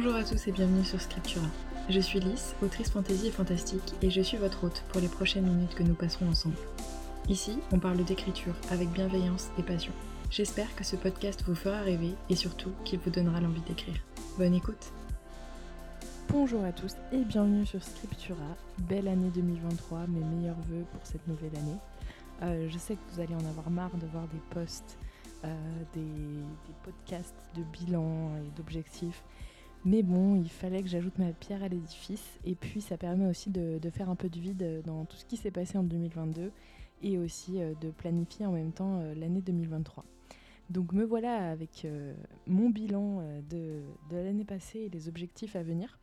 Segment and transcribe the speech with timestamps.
[0.00, 1.48] Bonjour à tous et bienvenue sur Scriptura.
[1.88, 5.44] Je suis Lys, autrice fantasy et fantastique, et je suis votre hôte pour les prochaines
[5.44, 6.54] minutes que nous passerons ensemble.
[7.28, 9.92] Ici, on parle d'écriture avec bienveillance et passion.
[10.30, 13.96] J'espère que ce podcast vous fera rêver et surtout qu'il vous donnera l'envie d'écrire.
[14.38, 14.92] Bonne écoute
[16.28, 18.56] Bonjour à tous et bienvenue sur Scriptura.
[18.78, 21.78] Belle année 2023, mes meilleurs voeux pour cette nouvelle année.
[22.42, 24.96] Euh, je sais que vous allez en avoir marre de voir des posts,
[25.44, 25.48] euh,
[25.92, 29.24] des, des podcasts de bilan et d'objectifs
[29.84, 32.38] mais bon, il fallait que j'ajoute ma pierre à l'édifice.
[32.44, 35.36] Et puis, ça permet aussi de, faire un peu de vide dans tout ce qui
[35.36, 36.50] s'est passé en 2022
[37.02, 40.04] et aussi euh, de planifier en même temps euh, l'année 2023.
[40.70, 42.12] Donc, me voilà avec euh,
[42.46, 45.98] mon bilan de, l'année passée et les objectifs à venir.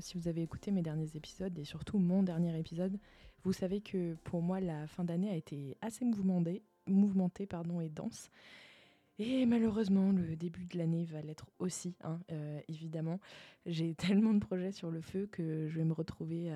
[0.00, 2.98] si vous avez écouté mes derniers épisodes et surtout mon dernier épisode,
[3.42, 7.88] vous savez que pour moi, la fin d'année a été assez mouvementée, mouvementée pardon, et
[7.88, 8.30] dense.
[9.18, 13.20] Et malheureusement, le début de l'année va l'être aussi, hein, euh, évidemment.
[13.64, 16.52] J'ai tellement de projets sur le feu que je vais me retrouver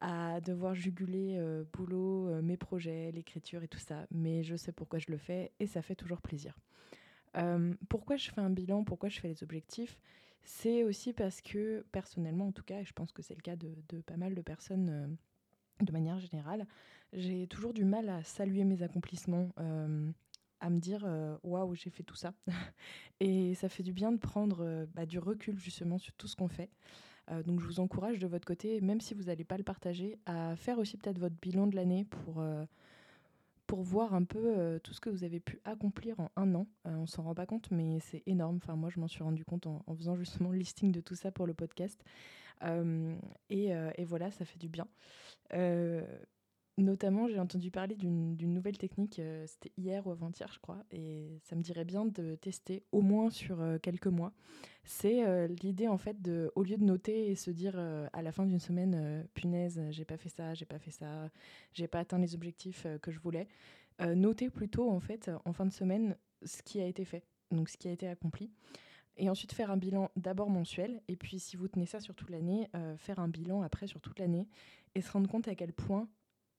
[0.00, 4.06] à, devoir juguler euh, boulot, euh, mes projets, l'écriture et tout ça.
[4.10, 6.54] Mais je sais pourquoi je le fais et ça fait toujours plaisir.
[7.88, 9.98] pourquoi je fais un bilan, pourquoi je fais les objectifs?
[10.42, 13.56] C'est aussi parce que, personnellement en tout cas, et je pense que c'est le cas
[13.56, 15.16] de, pas mal de personnes
[15.80, 16.66] de manière générale,
[17.14, 19.48] j'ai toujours du mal à saluer mes accomplissements
[20.64, 22.32] à me dire euh, waouh, j'ai fait tout ça.
[23.20, 26.36] et ça fait du bien de prendre euh, bah, du recul justement sur tout ce
[26.36, 26.70] qu'on fait.
[27.30, 30.18] Euh, donc je vous encourage de votre côté, même si vous n'allez pas le partager,
[30.24, 32.42] à faire aussi peut-être votre bilan de l'année pour,
[33.66, 36.66] pour voir un peu tout ce que vous avez pu accomplir en un an.
[36.84, 38.56] on s'en rend pas compte, mais c'est énorme.
[38.56, 41.30] Enfin, moi, je m'en suis rendu compte en, faisant justement le listing de tout ça
[41.30, 42.02] pour le podcast.
[43.50, 44.86] Et, voilà, ça fait du bien.
[46.76, 51.38] Notamment, j'ai entendu parler d'une nouvelle technique, euh, c'était hier ou avant-hier, je crois, et
[51.44, 54.32] ça me dirait bien de tester au moins sur euh, quelques mois.
[54.82, 57.78] C'est euh, l'idée, en fait, de, au lieu de noter et se dire
[58.12, 61.30] à la fin d'une semaine, punaise, j'ai pas fait ça, j'ai pas fait ça,
[61.72, 63.46] j'ai pas atteint les objectifs que je voulais,
[64.00, 67.78] noter plutôt, en fait, en fin de semaine, ce qui a été fait, donc ce
[67.78, 68.50] qui a été accompli.
[69.16, 72.30] Et ensuite faire un bilan d'abord mensuel, et puis si vous tenez ça sur toute
[72.30, 72.68] l'année,
[72.98, 74.48] faire un bilan après sur toute l'année,
[74.96, 76.08] et se rendre compte à quel point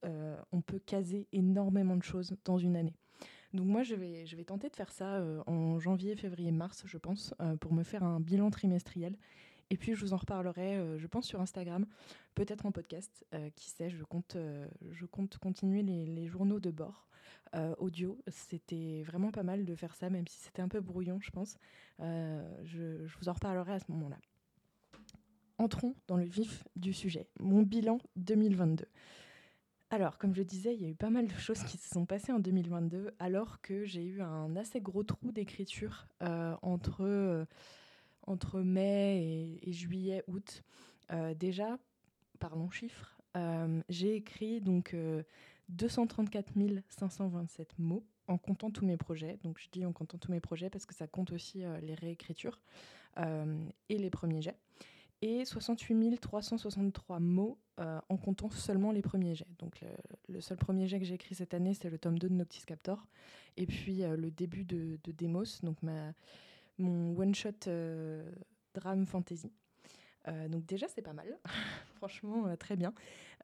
[0.06, 2.96] euh, on peut caser énormément de choses dans une année.
[3.54, 7.34] Donc moi, je vais, tenter de faire ça euh, en janvier, février, mars, je pense,
[7.42, 9.18] euh, pour me faire un bilan trimestriel.
[9.72, 11.88] Et puis, je vous en reparlerai, je pense, sur Instagram,
[12.36, 13.26] peut-être en podcast.
[13.56, 14.38] qui sait, je compte
[15.42, 17.08] continuer les, journaux de bord
[17.80, 18.16] audio.
[18.28, 21.58] C'était vraiment pas mal de faire ça, même si c'était un peu brouillon, je pense.
[21.98, 24.18] je vous en reparlerai à ce moment-là.
[25.58, 27.28] Entrons dans le vif du sujet.
[27.40, 28.86] Mon bilan 2022.
[29.92, 32.06] Alors, comme je disais, il y a eu pas mal de choses qui se sont
[32.06, 37.46] passées en 2022, alors que j'ai eu un assez gros trou d'écriture euh, entre, euh,
[38.24, 40.64] entre mai et, juillet, août.
[41.12, 41.78] Euh, déjà,
[42.40, 43.12] parlons chiffres,
[43.90, 44.96] j'ai écrit donc
[45.68, 46.54] 234
[46.88, 49.38] 527 mots en comptant tous mes projets.
[49.44, 52.62] Donc, je dis en comptant tous mes projets parce que ça compte aussi les réécritures
[53.18, 54.58] et les premiers jets
[55.22, 59.46] et 68 363 mots euh, en comptant seulement les premiers jets.
[59.60, 59.84] Donc
[60.30, 62.64] le, seul premier jet que j'ai écrit cette année, c'est le tome 2 de Noctis
[62.66, 63.06] Captor,
[63.58, 66.14] et puis euh, le début de, Demos, donc ma,
[66.78, 68.32] mon one-shot euh,
[68.74, 69.52] drame fantasy.
[70.50, 71.28] donc déjà c'est pas mal,
[71.98, 72.94] franchement très bien.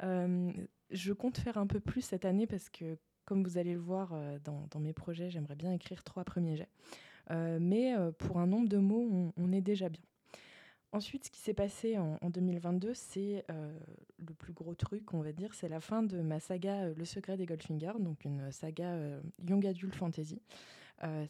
[0.01, 4.15] je compte faire un peu plus cette année parce que comme vous allez le voir
[4.45, 6.69] dans, mes projets, j'aimerais bien écrire trois premiers jets.
[7.59, 10.01] mais pour un nombre de mots, on est déjà bien.
[10.93, 13.79] Ensuite, ce qui s'est passé en, 2022, c'est euh,
[14.17, 17.05] le plus gros truc, on va dire, c'est la fin de ma saga euh, Le
[17.05, 20.41] secret des Goldfinger, donc une saga euh, Young Adult Fantasy.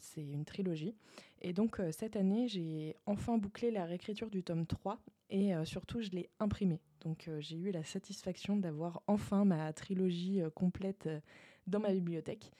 [0.00, 0.96] c'est une trilogie.
[1.42, 4.98] Et donc, cette année, j'ai enfin bouclé la réécriture du tome 3
[5.30, 6.80] et surtout, je l'ai imprimé.
[7.00, 11.08] Donc, j'ai eu la satisfaction d'avoir enfin ma trilogie complète
[11.66, 12.52] dans ma bibliothèque.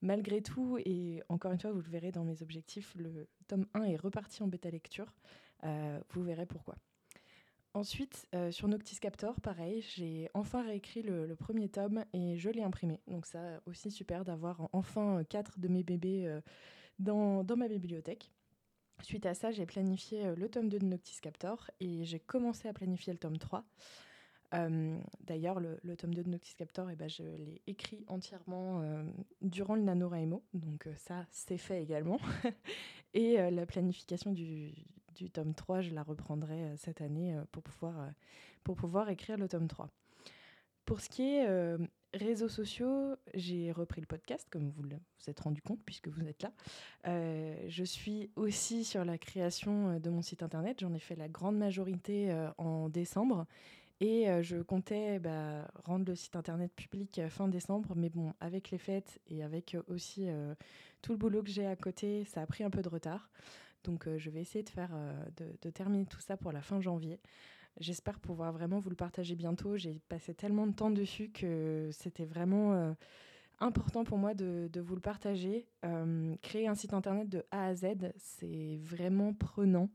[0.00, 3.84] Malgré tout, et encore une fois, vous le verrez dans mes objectifs, le tome 1
[3.84, 5.12] est reparti en bêta lecture.
[5.64, 6.76] Euh, vous verrez pourquoi.
[7.76, 12.62] Ensuite, euh, sur Noctis Captor, pareil, j'ai enfin réécrit le, premier tome et je l'ai
[12.62, 13.02] imprimé.
[13.06, 16.40] Donc ça, aussi super d'avoir enfin quatre de mes bébés euh,
[16.98, 18.32] dans, dans, ma bibliothèque.
[19.02, 22.72] Suite à ça, j'ai planifié le tome 2 de Noctis Captor et j'ai commencé à
[22.72, 23.62] planifier le tome 3.
[24.54, 28.82] Euh, d'ailleurs, le, tome 2 de Noctis Captor, eh ben, je l'ai écrit entièrement
[29.42, 32.18] durant le NaNoWriMo, donc ça, c'est fait également.
[33.12, 34.72] Et la planification du,
[35.16, 38.10] du, tome 3, je la reprendrai cette année pour, pouvoir,
[38.64, 39.88] pour pouvoir écrire le tome 3.
[40.84, 41.48] Pour ce qui est
[42.14, 46.42] réseaux sociaux, j'ai repris le podcast, comme vous vous êtes rendu compte, puisque vous êtes
[46.42, 46.52] là.
[47.68, 50.78] je suis aussi sur la création de mon site internet.
[50.80, 53.46] J'en ai fait la grande majorité en décembre.
[54.00, 58.78] Et je comptais bah, rendre le site internet public fin décembre, mais bon, avec les
[58.78, 60.28] fêtes et avec aussi
[61.02, 63.30] tout le boulot que j'ai à côté, ça a pris un peu de retard.
[63.86, 64.90] Donc je vais essayer de, faire,
[65.36, 67.18] de, terminer tout ça pour la fin janvier.
[67.78, 69.76] J'espère pouvoir vraiment vous le partager bientôt.
[69.76, 72.94] J'ai passé tellement de temps dessus que c'était vraiment
[73.58, 75.66] important pour moi de, vous le partager.
[76.42, 77.86] créer un site internet de A à Z,
[78.18, 79.88] c'est vraiment prenant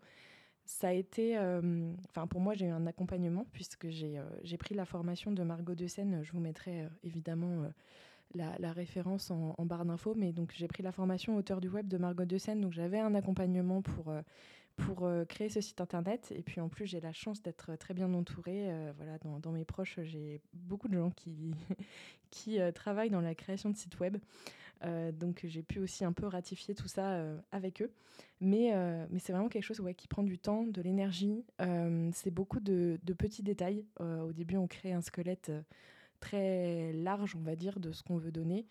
[0.71, 4.73] ça a été, euh, enfin pour moi j'ai eu un accompagnement puisque j'ai euh, pris
[4.73, 6.23] la formation de Margot de Seine.
[6.23, 7.65] Je vous mettrai euh, évidemment
[8.35, 11.97] la, référence en, barre d'infos, mais donc j'ai pris la formation auteur du web de
[11.97, 12.61] Margot de Seine.
[12.61, 14.13] Donc j'avais un accompagnement pour
[14.77, 16.33] pour créer ce site internet.
[16.35, 18.69] Et puis en plus, j'ai la chance d'être très bien entourée.
[18.97, 21.53] voilà, dans, mes proches, j'ai beaucoup de gens qui,
[22.31, 24.17] qui travaillent dans la création de sites web.
[24.83, 27.91] Euh, donc j'ai pu aussi un peu ratifier tout ça euh, avec eux.
[28.39, 31.43] Mais, euh, mais c'est vraiment quelque chose ouais, qui prend du temps, de l'énergie.
[32.13, 33.85] c'est beaucoup de, de, petits détails.
[33.99, 35.51] au début, on crée un squelette
[36.21, 38.65] très large, on va dire, de ce qu'on veut donner.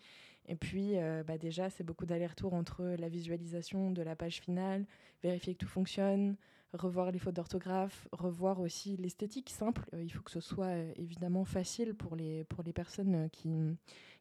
[0.47, 0.95] Et puis,
[1.27, 4.85] bah déjà, c'est beaucoup d'aller-retour entre la visualisation de la page finale,
[5.21, 6.35] vérifier que tout fonctionne,
[6.73, 9.83] revoir les fautes d'orthographe, revoir aussi l'esthétique simple.
[9.93, 13.49] il faut que ce soit évidemment facile pour les, pour les personnes qui,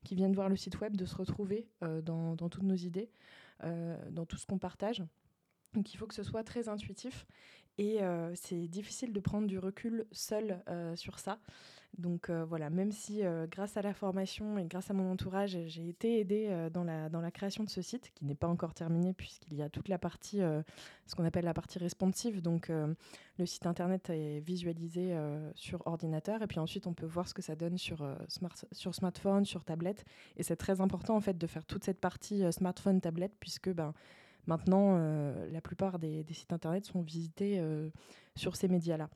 [0.05, 3.11] qui viennent voir le site web de se retrouver euh, dans, dans, toutes nos idées,
[3.65, 5.03] euh, dans tout ce qu'on partage.
[5.75, 7.27] Donc il faut que ce soit très intuitif
[7.81, 10.63] et euh, c'est difficile de prendre du recul seul
[10.95, 11.39] sur ça.
[11.99, 15.59] Donc euh, voilà, même si euh, grâce à la formation et grâce à mon entourage,
[15.67, 19.13] j'ai été aidée euh, dans, la, création de ce site, qui n'est pas encore terminé
[19.13, 22.43] puisqu'il y a toute la partie, ce qu'on appelle la partie responsive.
[22.43, 25.17] Donc le site internet est visualisé
[25.55, 28.07] sur ordinateur et puis ensuite on peut voir ce que ça donne sur,
[28.73, 30.05] sur smartphone, sur tablette.
[30.37, 33.95] Et c'est très important en fait de faire toute cette partie smartphone, tablette, puisque ben,
[34.51, 37.63] maintenant la plupart des, sites internet sont visités
[38.35, 39.09] sur ces médias-là.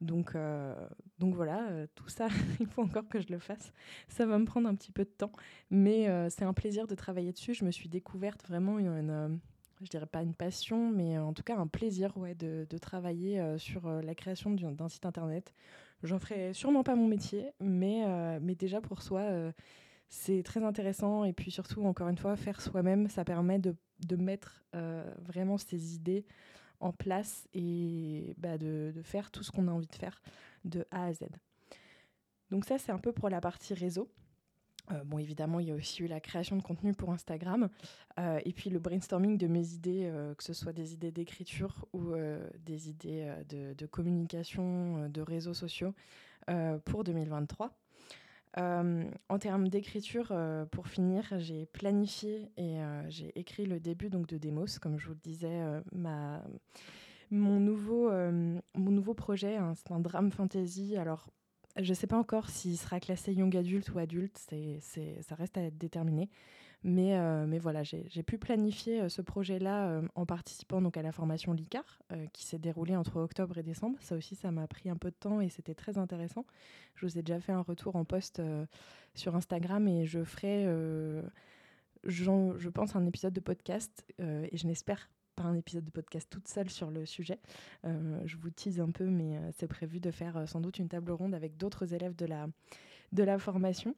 [0.00, 0.74] Donc, euh,
[1.18, 2.28] donc voilà, euh, tout ça,
[2.60, 3.72] il faut encore que je le fasse.
[4.08, 5.32] Ça va me prendre un petit peu de temps,
[5.70, 7.54] mais euh, c'est un plaisir de travailler dessus.
[7.54, 9.40] Je me suis découverte vraiment une,
[9.80, 13.42] je dirais pas une passion, mais en tout cas un plaisir ouais, de, de travailler
[13.58, 15.52] sur la création d'un site internet.
[16.04, 18.04] J'en ferai sûrement pas mon métier, mais,
[18.40, 19.52] mais déjà pour soi,
[20.08, 21.24] c'est très intéressant.
[21.24, 24.62] Et puis surtout, encore une fois, faire soi-même, ça permet de, de mettre
[25.20, 26.24] vraiment ses idées
[26.80, 30.20] en place et bah, de, faire tout ce qu'on a envie de faire
[30.64, 31.24] de A à Z.
[32.50, 34.08] Donc ça, c'est un peu pour la partie réseau.
[34.90, 37.68] Euh, bon, évidemment, il y a aussi eu la création de contenu pour Instagram
[38.18, 41.86] euh, et puis le brainstorming de mes idées, euh, que ce soit des idées d'écriture
[41.92, 42.14] ou
[42.64, 45.94] des idées de, communication, de réseaux sociaux
[46.84, 47.76] pour 2023.
[48.58, 54.10] Euh, en termes d'écriture, euh, pour finir, j'ai planifié et euh, j'ai écrit le début
[54.10, 54.66] donc, de Demos.
[54.80, 55.60] Comme je vous le disais,
[57.30, 60.96] mon, nouveau, mon nouveau projet, hein, c'est un drame fantasy.
[60.96, 61.30] Alors,
[61.76, 64.80] je ne sais pas encore s'il sera classé young adulte ou adulte, c'est,
[65.20, 66.28] ça reste à être déterminé.
[66.84, 71.02] Mais, euh, mais voilà, j'ai pu planifier euh, ce projet-là euh, en participant donc à
[71.02, 71.98] la formation LICAR
[72.32, 73.98] qui s'est déroulée entre octobre et décembre.
[74.00, 76.46] Ça aussi, ça m'a pris un peu de temps et c'était très intéressant.
[76.94, 78.40] Je vous ai déjà fait un retour en post
[79.14, 80.64] sur Instagram et je ferai,
[82.04, 86.48] je pense, un épisode de podcast et je n'espère pas un épisode de podcast toute
[86.48, 87.38] seule sur le sujet.
[87.84, 91.34] je vous tease un peu, mais c'est prévu de faire sans doute une table ronde
[91.34, 92.48] avec d'autres élèves de la,
[93.12, 93.94] de la formation.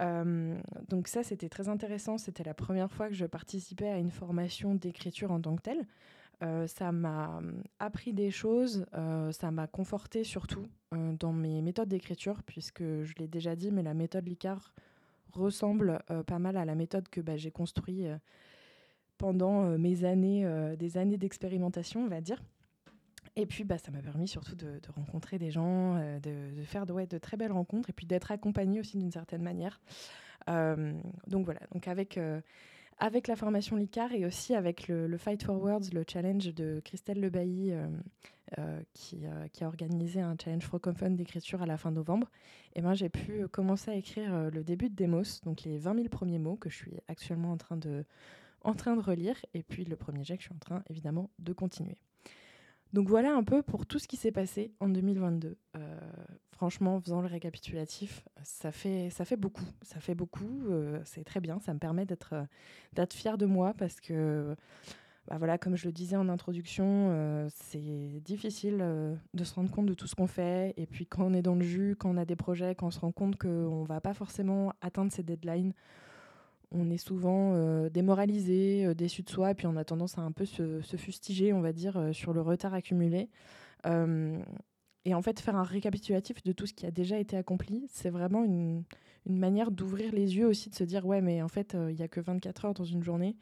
[0.00, 2.18] Euh, donc ça, c'était très intéressant.
[2.18, 5.86] C'était la première fois que je participais à une formation d'écriture en tant que telle.
[6.42, 7.40] Euh, ça m'a
[7.78, 13.28] appris des choses, euh, ça m'a conforté surtout dans mes méthodes d'écriture, puisque je l'ai
[13.28, 14.74] déjà dit, mais la méthode Licard
[15.32, 18.06] ressemble pas mal à la méthode que bah, j'ai construite
[19.18, 22.42] pendant mes années, des années d'expérimentation, on va dire.
[23.36, 27.18] Et puis, bah, ça m'a permis surtout de, rencontrer des gens, euh, de, faire de,
[27.18, 29.80] très belles rencontres et puis d'être accompagnée aussi d'une certaine manière.
[30.48, 30.92] Euh,
[31.26, 32.40] donc voilà, donc avec, euh,
[33.00, 37.72] la formation LICAR et aussi avec le, Fight for Words, le challenge de Christelle Lebailly,
[38.94, 42.28] qui, qui, a organisé un challenge francophone d'écriture à la fin novembre,
[42.74, 46.08] et ben, j'ai pu commencer à écrire le début de Demos, donc les 20 000
[46.08, 50.36] premiers mots que je suis actuellement en train de relire, et puis le premier jet
[50.36, 51.96] que je suis en train évidemment de continuer.
[52.92, 55.56] Donc voilà un peu pour tout ce qui s'est passé en 2022.
[55.76, 56.00] Euh,
[56.50, 59.64] franchement, en faisant le récapitulatif, ça fait, beaucoup.
[59.82, 60.68] Ça fait beaucoup.
[60.68, 61.60] Euh, c'est très bien.
[61.60, 62.34] Ça me permet d'être,
[62.92, 64.56] d'être fière de moi parce que
[65.28, 68.78] bah voilà, comme je le disais en introduction, c'est difficile
[69.34, 70.74] de se rendre compte de tout ce qu'on fait.
[70.76, 72.90] Et puis quand on est dans le jus, quand on a des projets, quand on
[72.90, 75.72] se rend compte qu'on ne va pas forcément atteindre ces deadlines,
[76.72, 80.44] on est souvent démoralisé, déçu de soi, et puis on a tendance à un peu
[80.44, 83.28] se, fustiger, on va dire, sur le retard accumulé.
[83.86, 88.10] et en fait, faire un récapitulatif de tout ce qui a déjà été accompli, c'est
[88.10, 88.84] vraiment une,
[89.26, 92.02] une manière d'ouvrir les yeux aussi, de se dire, ouais, mais en fait, il n'y
[92.02, 93.36] a que 24 heures dans une journée.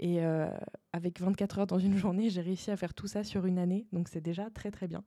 [0.00, 0.48] Et euh,
[0.92, 3.86] avec 24 heures dans une journée, j'ai réussi à faire tout ça sur une année.
[3.92, 5.04] Donc c'est déjà très très bien.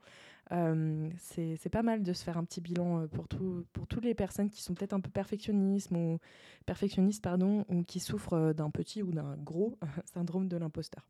[0.51, 4.03] Euh, c'est pas mal de se faire un petit bilan euh, pour, tout, pour toutes
[4.03, 6.19] les personnes qui sont peut-être un peu perfectionnistes ou,
[6.65, 9.77] perfectionnistes pardon, ou qui souffrent d'un petit ou d'un gros
[10.13, 11.05] syndrome de l'imposteur.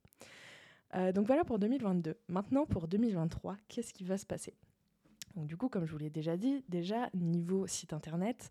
[1.13, 2.17] donc voilà pour 2022.
[2.27, 4.53] Maintenant pour 2023, qu'est-ce qui va se passer?
[5.35, 8.49] Donc, du coup, comme je vous l'ai déjà dit, déjà niveau site internet,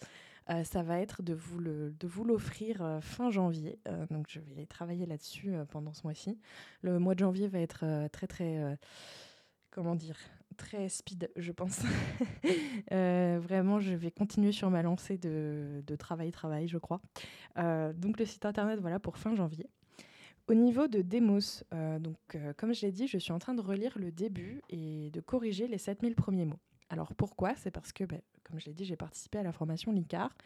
[0.50, 3.78] euh, ça va être de vous, l'offrir euh, fin janvier.
[3.86, 6.38] Euh, donc je vais travailler là-dessus pendant ce mois-ci.
[6.82, 8.78] Le mois de janvier va être très très
[9.70, 10.16] comment dire
[10.56, 11.80] très speed, je pense.
[12.90, 17.00] vraiment, je vais continuer sur ma lancée de, de travail-travail, je crois.
[17.56, 19.66] donc le site internet, voilà, pour fin janvier.
[20.48, 21.62] Au niveau de Demos,
[22.00, 22.16] donc,
[22.58, 25.66] comme je l'ai dit, je suis en train de relire le début et de corriger
[25.66, 26.60] les 7000 premiers mots.
[26.90, 27.54] Alors pourquoi?
[27.54, 30.36] C'est parce que, ben, comme je l'ai dit, j'ai participé à la formation LICAR.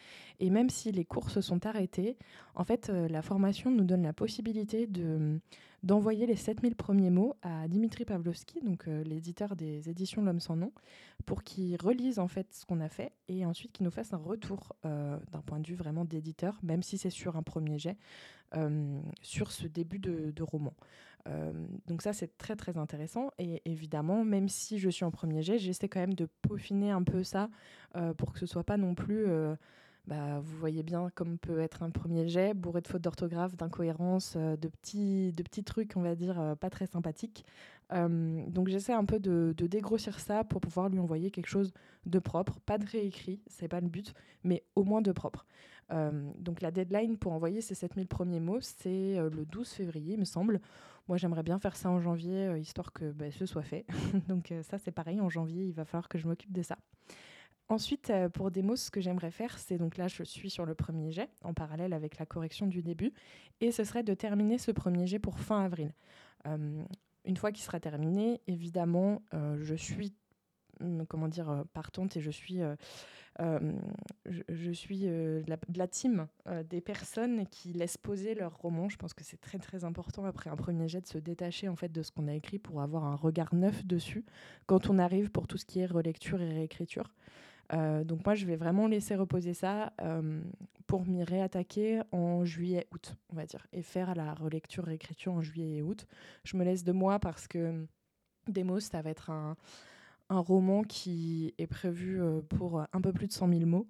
[0.40, 2.18] Et même si les cours se sont arrêtés,
[2.54, 5.40] en fait, euh, la formation nous donne la possibilité de,
[5.82, 10.72] d'envoyer les 7000 premiers mots à Dimitri Pavlovski, euh, l'éditeur des éditions L'Homme sans nom,
[11.24, 14.18] pour qu'il relise en fait ce qu'on a fait et ensuite qu'il nous fasse un
[14.18, 17.96] retour euh, d'un point de vue vraiment d'éditeur, même si c'est sur un premier jet,
[19.20, 20.74] sur ce début de roman.
[21.28, 21.52] Euh,
[21.86, 23.30] donc ça, c'est très très intéressant.
[23.38, 27.02] Et évidemment, même si je suis en premier jet, j'essaie quand même de peaufiner un
[27.02, 27.48] peu ça
[27.96, 29.26] euh, pour que ce soit pas non plus...
[29.26, 29.54] Euh,
[30.06, 34.36] bah, vous voyez bien comme peut être un premier jet, bourré de fautes d'orthographe, d'incohérences,
[34.36, 37.46] de, petits, de petits trucs, on va dire, pas très sympathiques.
[37.90, 41.72] donc j'essaie un peu de, de, dégrossir ça pour pouvoir lui envoyer quelque chose
[42.04, 44.12] de propre, pas de réécrit, c'est pas le but,
[44.42, 45.46] mais au moins de propre.
[45.90, 50.24] Donc la deadline pour envoyer ces 7000 premiers mots, c'est le 12 février, il me
[50.24, 50.60] semble.
[51.06, 53.84] Moi, j'aimerais bien faire ça en janvier, euh, histoire que bah, ce soit fait.
[54.28, 56.78] Donc euh, ça, c'est pareil, en janvier, il va falloir que je m'occupe de ça.
[57.68, 60.74] Ensuite, euh, pour Demos, ce que j'aimerais faire, c'est donc là, je suis sur le
[60.74, 63.12] premier jet, en parallèle avec la correction du début,
[63.60, 65.92] et ce serait de terminer ce premier jet pour fin avril.
[66.46, 70.12] une fois qu'il sera terminé, évidemment, je suis,
[70.80, 72.60] hum, comment dire, partante et je suis
[73.40, 73.58] euh,
[74.26, 78.88] je, suis euh, de la, team euh, des personnes qui laissent poser leur roman.
[78.88, 81.74] Je pense que c'est très très important après un premier jet de se détacher en
[81.74, 84.24] fait de ce qu'on a écrit pour avoir un regard neuf dessus
[84.66, 87.12] quand on arrive pour tout ce qui est relecture et réécriture.
[87.72, 89.92] donc moi, je vais vraiment laisser reposer ça
[90.86, 95.82] pour m'y réattaquer en juillet-août, on va dire, et faire la relecture-réécriture en juillet et
[95.82, 96.06] août.
[96.44, 97.86] Je me laisse de moi parce que
[98.46, 99.56] Demos, ça va être un,
[100.34, 103.88] un roman qui est prévu euh, pour un peu plus de 100 000 mots.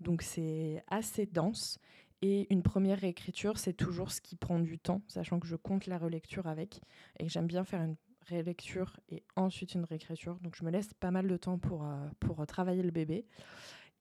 [0.00, 1.78] Donc c'est assez dense.
[2.22, 5.86] Et une première réécriture, c'est toujours ce qui prend du temps, sachant que je compte
[5.86, 6.80] la relecture avec.
[7.18, 10.38] Et j'aime bien faire une rélecture et ensuite une réécriture.
[10.40, 13.26] Donc je me laisse pas mal de temps pour, euh, pour travailler le bébé.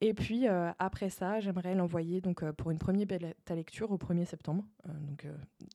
[0.02, 3.98] Et puis euh, après ça, j'aimerais l'envoyer donc euh, pour une première bêta lecture au
[3.98, 4.66] 1er septembre.
[4.88, 5.26] Euh, donc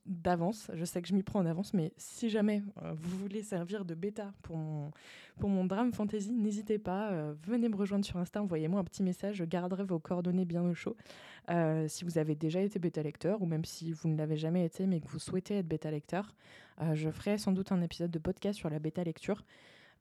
[0.04, 2.62] d'avance, je sais que je m'y prends en avance, mais si jamais
[2.94, 4.90] vous voulez servir de bêta pour mon,
[5.38, 9.36] pour mon drame fantasy, n'hésitez pas, venez me rejoindre sur Insta, envoyez-moi un petit message,
[9.36, 10.96] je garderai vos coordonnées bien au chaud.
[11.86, 14.86] si vous avez déjà été bêta lecteur ou même si vous ne l'avez jamais été
[14.86, 16.34] mais que vous souhaitez être bêta lecteur,
[16.92, 19.44] je ferai sans doute un épisode de podcast sur la bêta lecture.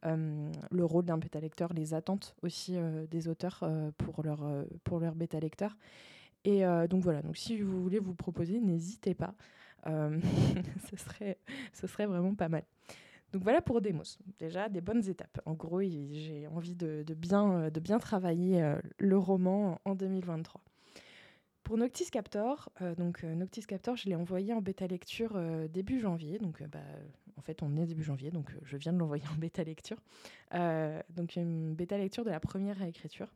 [0.05, 4.39] Euh, le rôle d'un bêta-lecteur, les attentes aussi euh, des auteurs euh, pour leur,
[4.83, 5.77] pour leur bêta-lecteur.
[6.45, 9.35] Et donc voilà, donc si vous voulez vous proposer, n'hésitez pas.
[9.85, 11.37] ce, serait,
[11.73, 12.63] ce serait vraiment pas mal.
[13.33, 14.17] Donc voilà pour Demos.
[14.39, 15.41] Déjà, des bonnes étapes.
[15.45, 20.61] En gros, j'ai envie de, bien, de bien travailler le roman en 2023.
[21.63, 25.37] Pour Noctis Captor, donc Noctis Captor, je l'ai envoyé en bêta lecture
[25.67, 26.39] début janvier.
[26.39, 26.79] Donc bah,
[27.39, 29.97] en fait, on est début janvier, donc euh, je viens de l'envoyer en bêta lecture.
[30.53, 33.33] Euh, donc une bêta lecture de la première réécriture,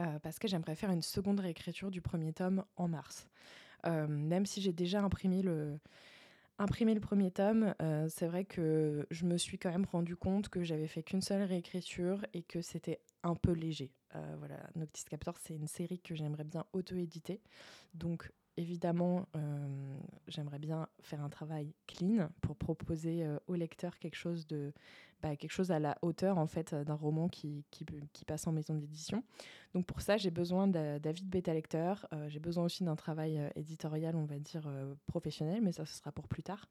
[0.00, 3.28] euh, parce que j'aimerais faire une seconde réécriture du premier tome en mars.
[3.86, 5.78] même si j'ai déjà imprimé le,
[7.00, 7.74] premier tome,
[8.08, 11.42] c'est vrai que je me suis quand même rendu compte que j'avais fait qu'une seule
[11.42, 13.92] réécriture et que c'était un peu léger.
[14.38, 17.40] voilà, Noctis Captor, c'est une série que j'aimerais bien auto-éditer.
[17.92, 19.26] Donc évidemment,
[20.28, 24.72] j'aimerais bien faire un travail clean pour proposer au lecteur quelque chose de
[25.22, 28.74] bah, quelque chose à la hauteur en fait d'un roman qui, qui, passe en maison
[28.74, 29.24] d'édition.
[29.74, 32.06] Donc pour ça, j'ai besoin d'avis de bêta lecteur.
[32.28, 34.68] j'ai besoin aussi d'un travail éditorial, on va dire
[35.06, 36.68] professionnel, mais ça ce sera pour plus tard.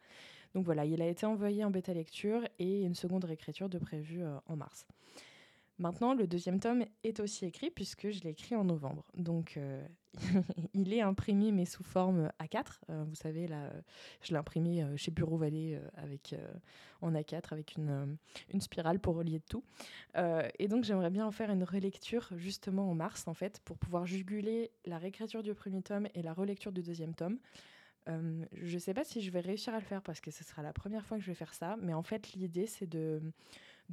[0.53, 4.23] Donc voilà, il a été envoyé en bêta lecture et une seconde réécriture de prévue
[4.45, 4.85] en mars.
[5.83, 9.05] Maintenant, le deuxième tome est aussi écrit puisque je l'ai écrit en novembre.
[9.15, 9.85] Donc, euh,
[10.73, 12.79] il est imprimé mais sous forme A4.
[12.89, 13.69] Euh, vous savez, là,
[14.21, 15.77] je l'ai imprimé euh, chez Bureau Vallée
[17.01, 18.17] en A4 avec une,
[18.53, 19.65] une, spirale pour relier tout.
[20.57, 24.05] et donc, j'aimerais bien en faire une relecture justement en mars, en fait, pour pouvoir
[24.05, 27.39] juguler la réécriture du premier tome et la relecture du deuxième tome.
[28.07, 30.61] je ne sais pas si je vais réussir à le faire parce que ce sera
[30.61, 33.21] la première fois que je vais faire ça, mais en fait, l'idée, c'est de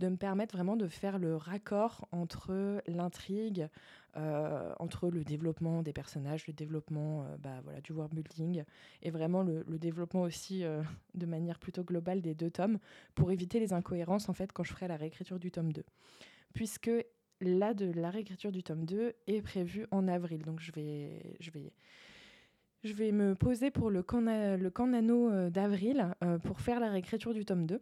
[0.01, 3.69] de me permettre vraiment de faire le raccord entre l'intrigue,
[4.17, 8.65] euh, entre le développement des personnages, le développement euh, bah, voilà, du world building
[9.03, 10.83] et vraiment le, développement aussi euh,
[11.15, 12.79] de manière plutôt globale des deux tomes
[13.15, 15.85] pour éviter les incohérences en fait quand je ferai la réécriture du tome 2.
[16.55, 16.91] Puisque
[17.43, 20.43] là de la réécriture du tome 2 est prévue en avril.
[20.43, 21.73] Donc je vais, je vais,
[22.85, 27.45] je vais me poser pour le camp, le nano d'avril pour faire la réécriture du
[27.45, 27.81] tome 2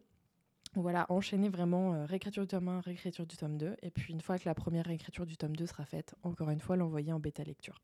[0.75, 3.77] voilà, enchaîner vraiment euh, réécriture du tome 1, réécriture du tome 2.
[3.83, 6.61] Et puis une fois que la première réécriture du tome 2 sera faite, encore une
[6.61, 7.81] fois, l'envoyer en bêta lecture.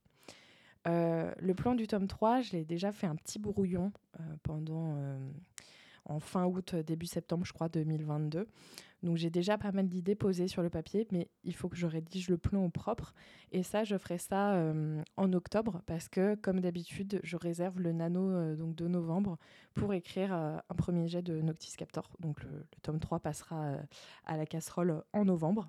[0.86, 4.96] Euh, le plan du tome 3, je l'ai déjà fait un petit brouillon euh, pendant
[6.06, 8.46] en fin août, début septembre, je crois, 2022.
[9.04, 11.86] Donc j'ai déjà pas mal d'idées posées sur le papier, mais il faut que je
[11.86, 13.14] rédige le plan au propre.
[13.52, 17.92] Et ça, je ferai ça euh, en octobre parce que, comme d'habitude, je réserve le
[17.92, 19.38] nano euh, donc de novembre
[19.74, 22.10] pour écrire euh, un premier jet de Noctis Captor.
[22.20, 23.74] Donc le, tome 3 passera
[24.24, 25.68] à la casserole en novembre.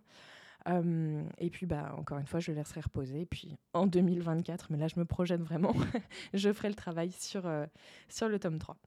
[0.68, 3.22] et puis, bah, encore une fois, je le laisserai reposer.
[3.22, 5.74] Et puis, en 2024, mais là, je me projette vraiment,
[6.34, 7.44] je ferai le travail sur,
[8.08, 8.78] sur le tome 3.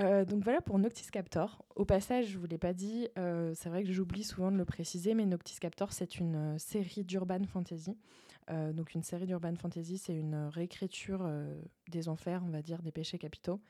[0.00, 1.62] Euh, donc voilà pour Noctis Captor.
[1.76, 4.56] Au passage, je ne vous l'ai pas dit, euh, c'est vrai que j'oublie souvent de
[4.56, 7.96] le préciser, mais Noctis Captor, c'est une euh, série d'urban fantasy.
[8.72, 11.30] donc une série d'urban fantasy, c'est une réécriture
[11.88, 13.60] des enfers, on va dire, des péchés capitaux.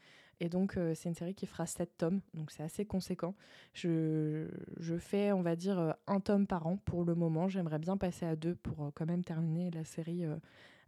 [0.42, 3.34] Et donc c'est une série qui fera 7 tomes, donc c'est assez conséquent.
[3.74, 7.46] Je, je, fais, on va dire, un tome par an pour le moment.
[7.46, 10.24] J'aimerais bien passer à deux pour quand même terminer la série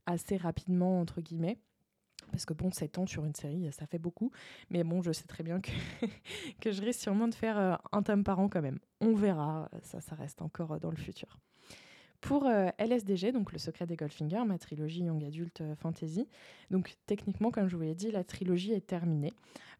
[0.06, 1.58] assez rapidement, entre guillemets.
[2.32, 4.32] Parce que bon, 7 ans sur une série, ça fait beaucoup.
[4.70, 5.70] Mais bon, je sais très bien que,
[6.60, 8.78] que je risque sûrement de faire euh, un tome par an quand même.
[9.00, 11.38] On verra, ça, ça reste encore euh, dans le futur.
[12.20, 16.28] Pour euh, LSDG, donc Le Secret des Goldfinger, ma trilogie Young Adult Fantasy,
[16.70, 19.32] donc techniquement, comme je vous l'ai dit, la trilogie est terminée.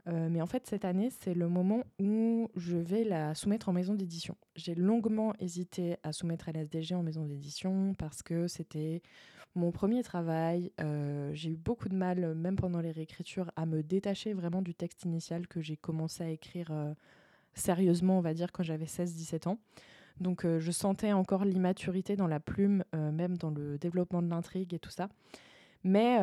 [0.07, 3.95] Mais en fait, cette année, c'est le moment où je vais la soumettre en maison
[3.95, 4.37] d'édition.
[4.57, 9.03] J'ai longuement hésité à soumettre LSDG en maison d'édition parce que c'était
[9.55, 13.83] mon premier travail, euh, j'ai eu beaucoup de mal, même pendant les réécritures, à me
[13.83, 16.95] détacher vraiment du texte initial que j'ai commencé à écrire euh,
[17.53, 19.59] sérieusement, on va dire, quand j'avais 16-17 ans.
[20.21, 24.73] Donc euh, je sentais encore l'immaturité dans la plume, même dans le développement de l'intrigue
[24.73, 25.09] et tout ça.
[25.85, 26.19] Mais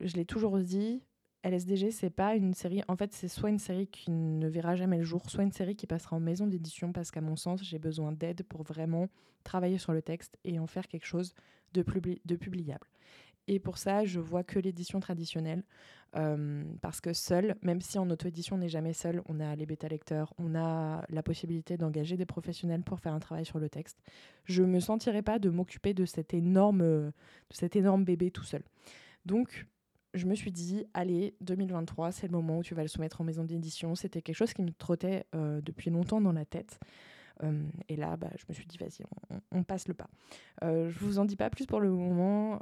[0.00, 1.02] je l'ai toujours dit,
[1.42, 2.82] LSDG, c'est pas une série.
[2.88, 5.74] En fait, c'est soit une série qui ne verra jamais le jour, soit une série
[5.74, 9.08] qui passera en maison d'édition parce qu'à mon sens, j'ai besoin d'aide pour vraiment
[9.42, 11.34] travailler sur le texte et en faire quelque chose
[11.72, 12.86] de, publiable.
[13.48, 15.64] Et pour ça, je vois que l'édition traditionnelle,
[16.14, 19.66] euh, parce que seul, même si en auto-édition on n'est jamais seul, on a les
[19.66, 23.98] bêta-lecteurs, on a la possibilité d'engager des professionnels pour faire un travail sur le texte.
[24.44, 27.12] Je ne me sentirais pas de m'occuper de cet énorme, de
[27.50, 28.62] cet énorme bébé tout seul.
[29.24, 29.66] Donc,
[30.14, 33.24] je me suis dit, allez, 2023, c'est le moment où tu vas le soumettre en
[33.24, 33.94] maison d'édition.
[33.94, 36.78] C'était quelque chose qui me trottait euh, depuis longtemps dans la tête.
[37.42, 39.04] Euh, et là, bah, je me suis dit, vas-y,
[39.50, 40.08] on, passe le pas.
[40.62, 42.60] Euh, je vous en dis pas plus pour le moment,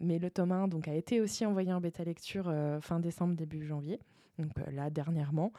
[0.00, 3.64] mais le tome 1 donc, a été aussi envoyé en bêta lecture fin décembre, début
[3.64, 4.00] janvier,
[4.38, 5.52] donc là, dernièrement.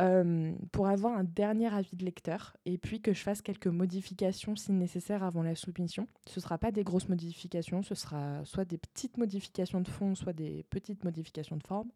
[0.00, 4.56] Euh, pour avoir un dernier avis de lecteur et puis que je fasse quelques modifications
[4.56, 6.06] si nécessaire avant la soumission.
[6.26, 10.14] Ce ne sera pas des grosses modifications, ce sera soit des petites modifications de fond,
[10.14, 11.90] soit des petites modifications de forme.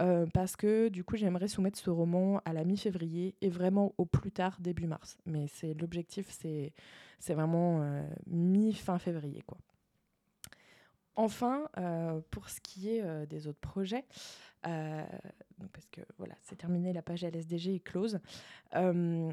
[0.00, 4.04] Euh, parce que du coup j'aimerais soumettre ce roman à la mi-février et vraiment au
[4.04, 5.16] plus tard début mars.
[5.26, 9.58] Mais c'est l'objectif, c'est vraiment euh, mi-fin février quoi.
[11.20, 11.68] Enfin,
[12.30, 14.04] pour ce qui est des autres projets,
[14.62, 18.20] parce que voilà, c'est terminé, la page LSDG est close.
[18.74, 19.32] Il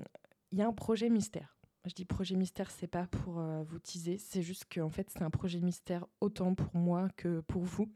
[0.51, 1.55] y a un projet mystère.
[1.85, 5.21] Je dis projet mystère, c'est pas pour euh, vous teaser, c'est juste qu'en fait c'est
[5.21, 7.91] un projet mystère autant pour moi que pour vous.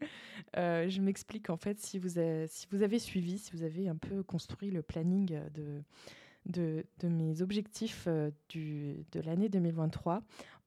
[0.57, 2.47] Euh, je m'explique en fait si vous, avez,
[2.99, 5.39] suivi, si vous avez un peu construit le planning
[6.45, 10.21] de, mes objectifs euh, de l'année 2023,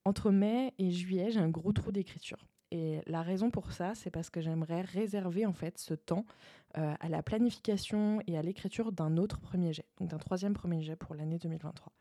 [0.04, 2.38] entre mai et juillet, j'ai un gros trou d'écriture.
[2.72, 6.24] Et la raison pour ça, c'est parce que j'aimerais réserver en fait ce temps
[6.78, 10.80] euh, à la planification et à l'écriture d'un autre premier jet, donc d'un troisième premier
[10.80, 11.92] jet pour l'année 2023.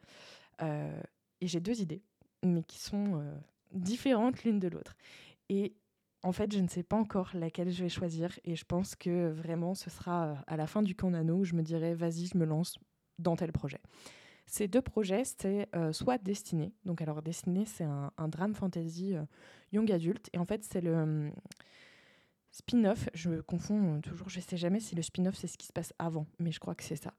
[0.62, 1.02] Euh,
[1.42, 2.02] et j'ai deux idées,
[2.42, 3.36] mais qui sont euh,
[3.74, 4.96] différentes l'une de l'autre.
[5.50, 5.76] Et
[6.24, 9.28] en fait, je ne sais pas encore laquelle je vais choisir et je pense que
[9.30, 12.38] vraiment ce sera à la fin du camp nano où je me dirai vas-y, je
[12.38, 12.80] me lance
[13.20, 13.82] dans tel projet.
[14.46, 16.74] Ces deux projets, c'est euh, soit Destiné.
[16.86, 19.24] Donc, alors, Destiné, c'est un, drame fantasy euh,
[19.72, 20.30] young adulte.
[20.34, 21.32] Et en fait, c'est le hum,
[22.52, 23.10] spin-off.
[23.14, 25.94] Je confonds toujours, je ne sais jamais si le spin-off, c'est ce qui se passe
[26.00, 27.14] avant, mais je crois que c'est ça.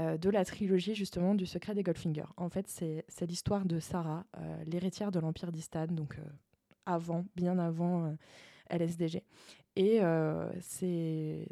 [0.00, 2.26] Euh, de la trilogie, justement, du secret des Goldfinger.
[2.36, 4.24] En fait, c'est l'histoire de Sarah,
[4.66, 6.18] l'héritière de l'Empire d'Istad, donc
[6.86, 8.16] avant, bien avant
[8.70, 9.22] LSDG.
[9.76, 10.00] Et
[10.60, 11.46] c'est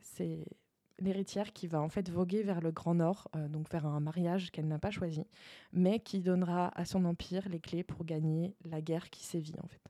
[1.00, 4.50] l'héritière qui va en fait voguer vers le Grand Nord, euh, donc vers un mariage
[4.50, 5.24] qu'elle n'a pas choisi,
[5.72, 9.66] mais qui donnera à son empire les clés pour gagner la guerre qui sévit en
[9.66, 9.82] fait.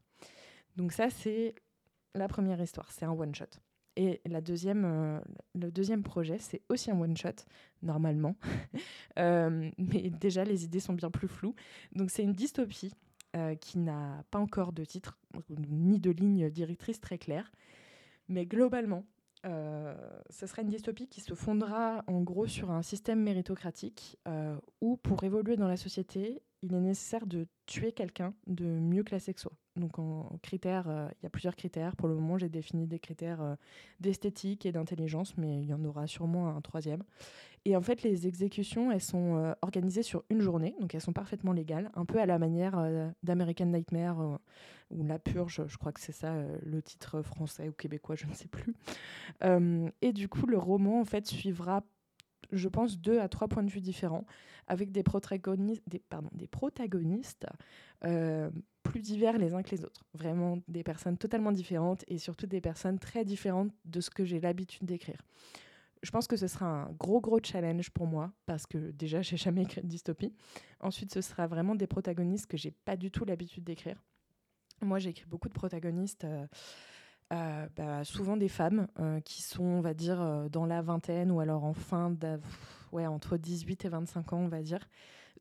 [0.77, 1.55] Donc ça c'est
[2.15, 3.47] la première histoire, c'est un one shot.
[3.97, 5.21] Et la deuxième, euh,
[5.55, 7.45] le deuxième projet, c'est aussi un one-shot,
[7.83, 8.37] normalement.
[9.19, 11.55] Euh, mais déjà, les idées sont bien plus floues.
[11.93, 12.95] Donc, c'est une dystopie
[13.61, 15.19] qui n'a pas encore de titre,
[15.59, 17.53] ni de ligne directrice très claire.
[18.29, 19.05] Mais globalement,
[19.45, 24.97] ce sera une dystopie qui se fondera en gros sur un système méritocratique euh, où
[24.97, 29.41] pour évoluer dans la société, il est nécessaire de tuer quelqu'un de mieux classé que
[29.41, 29.53] soi.
[29.77, 29.93] Donc
[30.43, 31.97] critères, euh, il y a plusieurs critères.
[31.97, 33.57] Pour le moment, j'ai défini des critères
[33.99, 37.03] d'esthétique et d'intelligence, mais il y en aura sûrement un troisième.
[37.65, 41.53] Et en fait, les exécutions, elles sont organisées sur une journée, donc elles sont parfaitement
[41.53, 42.83] légales, un peu à la manière
[43.23, 44.41] d'American Nightmare
[44.91, 48.27] ou La Purge, je crois que c'est ça euh, le titre français ou québécois, je
[48.27, 48.75] ne sais plus.
[49.45, 51.85] Euh, et du coup, le roman en fait suivra,
[52.51, 54.27] je pense, deux à trois points de vue différents,
[54.67, 57.47] avec des protagonistes, pardon, des protagonistes
[58.05, 58.51] euh,
[58.83, 60.05] plus divers les uns que les autres.
[60.15, 64.41] Vraiment des personnes totalement différentes et surtout des personnes très différentes de ce que j'ai
[64.41, 65.23] l'habitude d'écrire.
[66.03, 69.37] Je pense que ce sera un gros gros challenge pour moi parce que déjà j'ai
[69.37, 70.35] jamais écrit de dystopie.
[70.81, 74.03] Ensuite, ce sera vraiment des protagonistes que j'ai pas du tout l'habitude d'écrire.
[74.83, 76.47] Moi, j'ai écrit beaucoup de protagonistes, euh,
[77.35, 81.41] euh, bah, souvent des femmes euh, qui sont, on va dire, dans la vingtaine ou
[81.41, 82.17] alors en fin,
[82.93, 84.89] ouais, entre 18 et 25 ans, on va dire.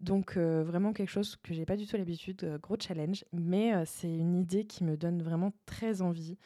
[0.02, 4.36] Donc vraiment quelque chose que j'ai pas du tout l'habitude, gros challenge, mais c'est une
[4.36, 6.38] idée qui me donne vraiment très envie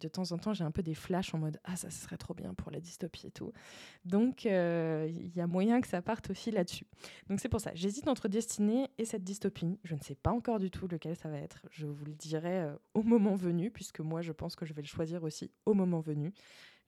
[0.00, 2.34] de temps en temps, j'ai un peu des flashs en mode Ah, ça, serait trop
[2.34, 3.52] bien pour la dystopie et tout.
[4.04, 6.86] Donc, euh, il y a moyen que ça parte aussi là-dessus.
[7.28, 7.70] Donc, c'est pour ça.
[7.74, 9.78] J'hésite entre Destinée et cette dystopie.
[9.84, 11.60] Je ne sais pas encore du tout lequel ça va être.
[11.70, 14.82] Je vous le dirai euh, au moment venu, puisque moi, je pense que je vais
[14.82, 16.32] le choisir aussi au moment venu.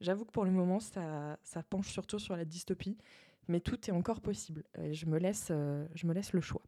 [0.00, 2.98] J'avoue que pour le moment, ça, ça penche surtout sur la dystopie,
[3.48, 4.64] mais tout est encore possible.
[4.92, 6.62] Je me laisse, je me laisse le choix.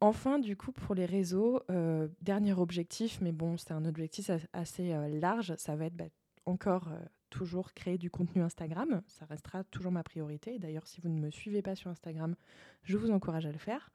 [0.00, 4.92] Enfin, du coup, pour les réseaux, euh, dernier objectif, mais bon, c'est un objectif assez
[4.92, 6.06] euh, large, ça va être bah,
[6.46, 9.02] encore euh, toujours créer du contenu Instagram.
[9.08, 10.58] Ça restera toujours ma priorité.
[10.58, 12.34] D'ailleurs, si vous ne me suivez pas sur Instagram,
[12.82, 13.92] je vous encourage à le faire.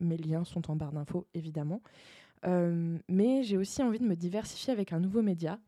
[0.00, 1.82] mes liens sont en barre d'infos, évidemment.
[2.42, 5.60] mais j'ai aussi envie de me diversifier avec un nouveau média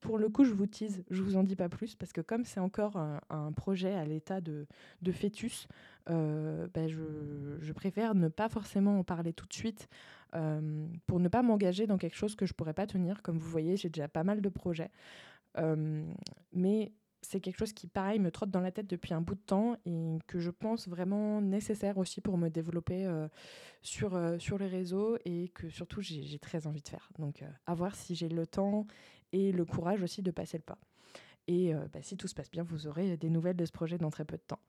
[0.00, 2.44] pour le coup, je vous tease, je vous en dis pas plus, parce que comme
[2.44, 4.66] c'est encore un, projet à l'état de,
[5.12, 5.68] fœtus,
[6.08, 9.88] euh, ben je, préfère ne pas forcément en parler tout de suite
[10.34, 13.22] euh, pour ne pas m'engager dans quelque chose que je pourrais pas tenir.
[13.22, 14.90] Comme vous voyez, j'ai déjà pas mal de projets.
[15.58, 16.04] Euh,
[16.52, 19.40] mais c'est quelque chose qui, pareil, me trotte dans la tête depuis un bout de
[19.40, 23.06] temps et que je pense vraiment nécessaire aussi pour me développer
[23.82, 27.10] sur, sur les réseaux et que surtout j'ai très envie de faire.
[27.18, 28.86] Donc, à voir si j'ai le temps
[29.32, 30.78] et le courage aussi de passer le pas.
[31.50, 33.98] Et euh, bah, si tout se passe bien, vous aurez des nouvelles de ce projet
[33.98, 34.60] dans très peu de temps.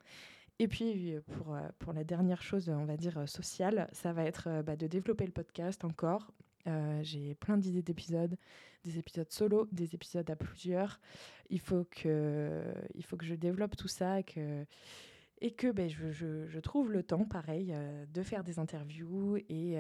[0.58, 4.26] Et puis, euh, pour, euh, pour la dernière chose, on va dire sociale, ça va
[4.26, 6.32] être bah, de développer le podcast encore.
[7.02, 8.38] J'ai plein d'idées d'épisodes,
[8.84, 11.00] des épisodes solo, des épisodes à plusieurs.
[11.50, 14.64] Il faut que, il faut que je développe tout ça que,
[15.40, 17.74] et que ben, je, je, trouve le temps, pareil,
[18.14, 19.78] de faire des interviews et,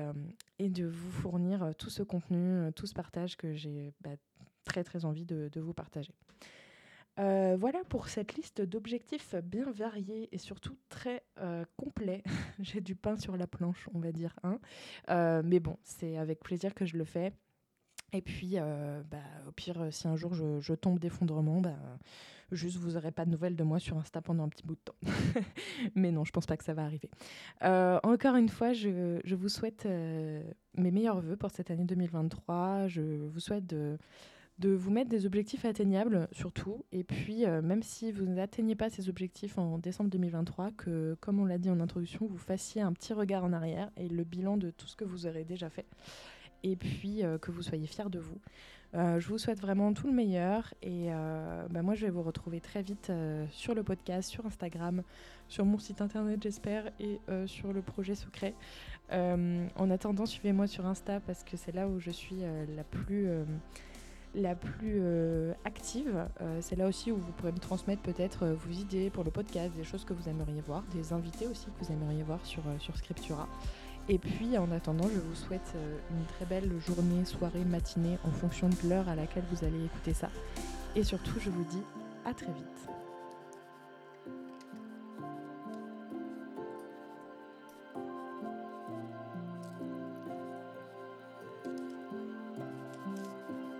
[0.57, 3.93] et de vous fournir tout ce contenu, tout ce partage que j'ai
[4.63, 6.13] très très envie de, vous partager.
[7.19, 12.23] Euh, voilà pour cette liste d'objectifs bien variés et surtout très euh, complets.
[12.59, 14.33] J'ai du pain sur la planche, on va dire.
[15.09, 17.33] Euh, mais bon, c'est avec plaisir que je le fais.
[18.13, 21.77] Et puis, bah, au pire, si un jour je, tombe d'effondrement, bah,
[22.51, 24.81] juste vous n'aurez pas de nouvelles de moi sur Insta pendant un petit bout de
[24.81, 24.95] temps.
[25.95, 27.09] mais non, je pense pas que ça va arriver.
[27.61, 32.87] encore une fois, je, je vous souhaite mes meilleurs voeux pour cette année 2023.
[32.87, 33.97] Je vous souhaite de
[34.61, 36.85] de vous mettre des objectifs atteignables surtout.
[36.91, 41.39] Et puis, euh, même si vous n'atteignez pas ces objectifs en décembre 2023, que, comme
[41.39, 44.57] on l'a dit en introduction, vous fassiez un petit regard en arrière et le bilan
[44.57, 45.87] de tout ce que vous aurez déjà fait.
[46.63, 48.37] Et puis, euh, que vous soyez fiers de vous.
[48.93, 51.07] je vous souhaite vraiment tout le meilleur et
[51.69, 53.09] bah, moi je vais vous retrouver très vite
[53.49, 55.01] sur le podcast, sur Instagram,
[55.47, 58.53] sur mon site internet j'espère et sur le projet secret.
[59.11, 62.41] en attendant, suivez-moi sur Insta parce que c'est là où je suis
[62.75, 63.29] la plus
[64.33, 66.27] la plus euh, active.
[66.41, 69.31] Euh, c'est là aussi où vous pourrez me transmettre peut-être euh, vos idées pour le
[69.31, 72.63] podcast, des choses que vous aimeriez voir, des invités aussi que vous aimeriez voir sur,
[72.79, 73.47] sur Scriptura.
[74.09, 75.75] Et puis en attendant, je vous souhaite
[76.09, 80.13] une très belle journée, soirée, matinée en fonction de l'heure à laquelle vous allez écouter
[80.13, 80.29] ça.
[80.95, 81.83] Et surtout, je vous dis
[82.25, 82.90] à très vite.